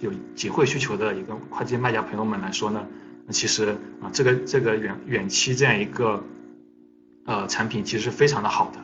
[0.00, 2.86] 有结汇需求的一个跨境卖家朋友们来说呢，
[3.26, 6.24] 那其实啊这个这个远远期这样一个
[7.24, 8.80] 呃产品其实是非常的好的。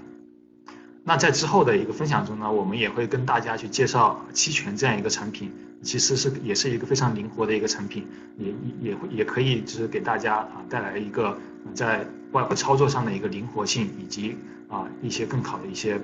[1.05, 5.51] 那在之后的一个分享中呢，我们也会跟大家去介绍期权这样一个产品，
[5.83, 8.07] 其实是也是一个非常灵活的一个产品，
[8.39, 11.37] 也也会也可以就是给大家啊带来一个
[11.75, 14.37] 在外汇操作上的一个灵活性，以及
[14.69, 15.97] 啊一些更好的一些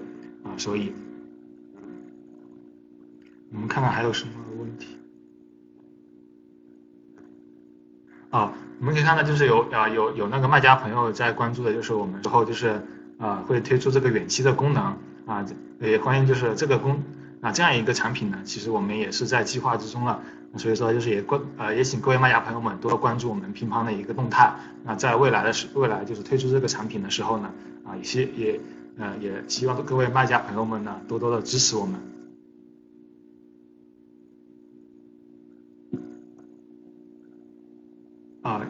[0.43, 0.93] 啊收益。
[3.53, 4.97] 我们看看还有什么问题
[8.31, 8.53] 啊？
[8.81, 12.83] 我们可以看到就是有啊有有那个卖家朋友在关注的，就是我们之后就是。
[13.19, 15.45] 啊，会推出这个远期的功能啊，
[15.81, 17.03] 也欢迎就是这个功
[17.41, 20.23] 啊这样一个产品呢，其实我们也是在计划之中了，
[20.57, 24.55] 所以说就是也关呃也请各位卖家朋友们多关注我们乒乓的一个动态。
[24.85, 27.51] 那在未来的时未来就是推出这个产品的时候呢，
[27.85, 28.61] 啊也希也
[28.99, 32.01] 呃也希望各位卖家朋友们呢多多的支持我们。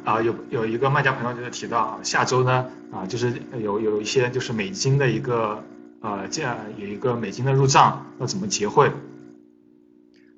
[0.04, 5.62] 啊有有一个卖家朋友就是提到啊下周呢啊就是有有一些就是美金的一个
[6.00, 8.90] 呃这样有一个美金的入账要怎么结汇？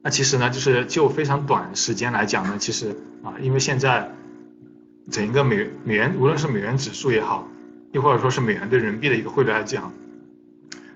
[0.02, 4.12] 那其实呢就是就非常短时间来讲呢，其实啊因为现在
[5.10, 7.48] 整一个美美元无论是美元指数也好，
[7.92, 9.92] 又或者说是美元对人民币的一个汇率来讲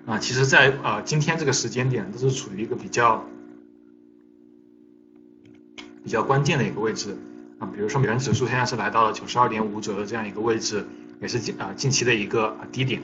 [0.07, 3.25] 啊，其实在呃今天这个时间点都是处于一个比较
[6.03, 7.17] 比较关键的一个位置。
[7.59, 10.85] 啊，比如说美元指数现在是来到了九十二点五左右这样一个位置，
[11.21, 13.01] 也是近啊近期的一个低点。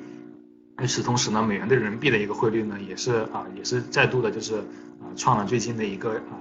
[0.83, 6.35] 与此同时呢，美元对人民币的一个汇率呢，也是啊也是再度的就是啊创了最近的一个啊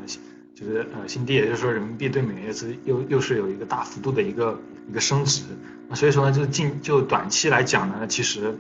[0.56, 5.44] 就是呃新低，也就是说人民币对美元是又又是有一个大幅度的一个一个升值。
[5.88, 8.58] 那所以说呢，就近就短期来讲呢，其实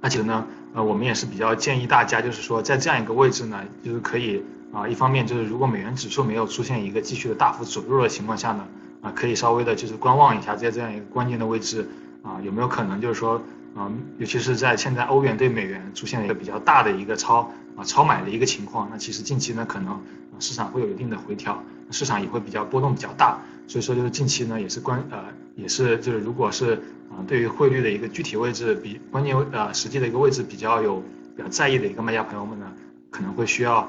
[0.00, 4.42] 而且呢，呃我们也是比较建议大家就是说在这样一个位置呢，就是可以。
[4.72, 8.66] 啊，一方面就是如果美元指数没有出现一个继续的大幅走弱的情况下呢，
[9.02, 11.86] 啊，可以稍微的就是观望一下，在这样一个关键的位置，
[12.22, 13.42] 啊，有没有可能就是说，
[13.76, 20.00] 啊，尤其是在现在欧元对美元出现了一个比较大的一个超啊超买的一个情况，那其实近期呢可能
[20.38, 25.18] 市场会有一定的回调，市场也会比较波动比较大，所以说就是近期呢也是关呃
[25.54, 31.02] 也是就是如果是啊对于汇率的一个具体位置比关键呃实际的一个位置比较有
[31.36, 32.72] 比较在意的一个卖家朋友们呢，
[33.10, 33.86] 可能会需要。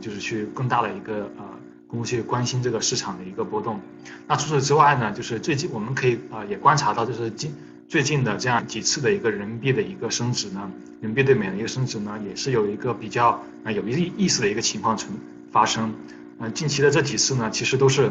[0.00, 1.44] 就是去更大的一个呃，
[1.86, 3.80] 公去关心这个市场的一个波动。
[4.26, 7.54] 那除此之外呢，就是最近我们可以啊也观察到，就是近
[7.88, 15.12] 最近的这样几次的一个人民币的一个升值呢，人民币对美元的一个升值呢，也是有一个比较啊有意意思的一个情况存
[15.52, 15.92] 发生。
[16.38, 18.10] 嗯，近期的这几次呢，其实都是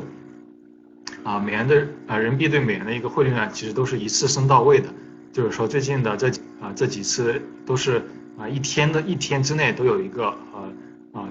[1.23, 4.87] 啊美元的呃人民币对美元的一个汇率呢，其实都是一次升到位的。
[5.33, 6.29] 就是说最近的这
[6.61, 8.01] 啊这几次都是
[8.37, 10.33] 啊一天的一天之内都有一个。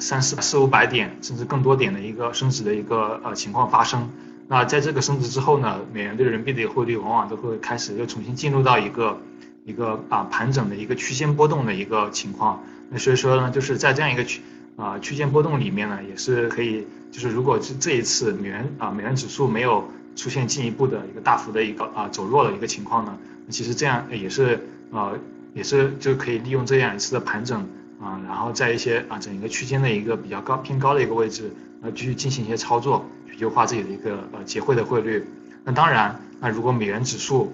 [0.03, 4.11] 三四四五百点甚至更多点的一个升值的一个呃情况发生，
[4.49, 9.17] 那在这个升值之后呢，美元对人民币的汇率往往都会开始又重新进入到一个
[9.65, 12.61] 一个啊盘整的一个区间波动的一个情况。
[12.91, 14.41] 那所以说呢，就是在这样一个区
[14.77, 23.17] 啊区间波动里面呢，也是可以，就是如果是这一次美元啊美元指数没有出现进一步的一个大幅的一个啊走弱的一个情况呢，
[23.51, 25.13] 其实这样也是啊
[25.55, 27.65] 也是就可以利用这样一次的盘整。
[28.03, 31.53] 啊，然后在一些啊整个区间的一个比较高偏高的一个位置，
[31.83, 35.25] 呃，继续进行一些操作，去优化自己的一个呃结汇的汇率。
[35.65, 37.53] 那当然，那如果美元指数，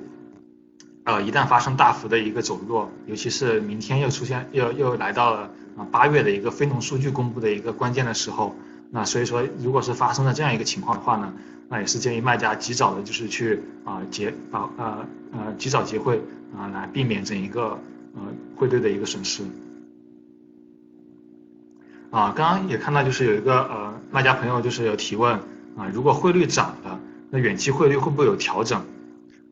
[1.04, 8.56] 呃，一旦发生大幅的一个走弱，尤其是明天又出现又又来到了啊八月的一个非农数据公布的一个关键的时候，
[8.90, 11.32] 那所以说，如果是发生了这样一个情况的话呢，
[11.68, 16.22] 那也是建议卖家及早的就是去啊结啊呃呃及早结汇
[16.56, 17.78] 啊，来避免整一个
[18.14, 18.22] 呃
[18.56, 19.42] 汇兑的一个损失。
[22.10, 25.34] 啊，刚刚也看到，就是有一个呃卖家朋友就是有提问
[25.76, 26.98] 啊，如果汇率涨了，
[27.28, 28.82] 那远期汇率会不会有调整？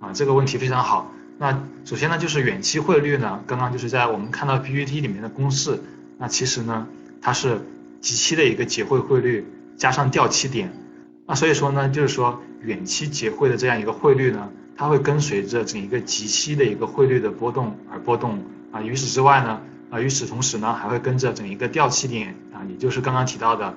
[0.00, 1.12] 啊，这个问题非常好。
[1.36, 5.78] 那首先呢，就是远期汇率呢，刚刚就是在我们看到 PPT 里面的公式，
[6.16, 6.86] 那其实呢，
[7.20, 7.60] 它是
[8.00, 9.46] 即期的一个结汇汇率
[9.76, 10.72] 加上掉期点。
[11.26, 14.48] 那所以说呢，就是说远期结汇的这样一个汇率呢，
[14.78, 18.38] 它会跟随着整一个即期的一个汇率的波动而波动。
[18.72, 19.60] 啊，除此之外呢。
[19.88, 23.74] 啊，与此同时呢，还会跟着整一个掉期点啊，也就是刚刚提到的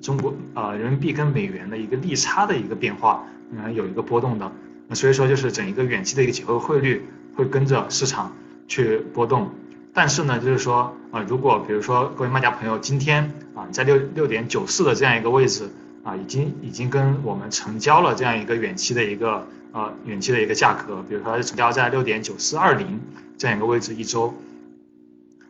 [0.00, 4.50] 中国呃人民币跟美元的一个利差的一个变化，嗯，有一个波动的。
[4.94, 7.04] 所以说就是整一个远期的一个结合汇率
[7.34, 8.30] 会跟着市场
[8.68, 9.50] 去波动。
[9.92, 15.68] 但是呢，就是说啊，如果比如说各位卖家朋友今天啊在六六点九四的这样一个位置
[16.04, 23.00] 啊，已经已经跟我们成交了这样一个远期的一个呃远期的一个价格，比如说成交在六点九四二零
[23.36, 24.34] 这样一个位置一周。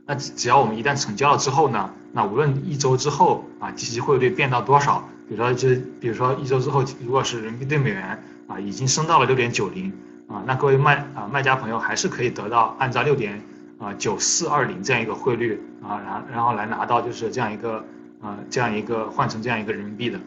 [0.05, 5.69] 那只要我们一旦成交了之后呢，那无论一周之后啊即期汇率变到多少，比如说就
[6.01, 9.93] 比如说一周之后，如果是人民币对美元啊已经升到了六点九零
[10.27, 13.41] 啊，那各位卖啊卖家朋友还是可以得到按照六点
[13.79, 17.85] 啊九四二零这样一个汇率啊，然然后来拿到就是这样一个
[18.21, 20.19] 啊这样一个换成这样一个人民币的。